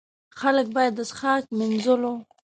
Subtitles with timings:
[0.39, 2.13] خلک باید د څښاک، مینځلو.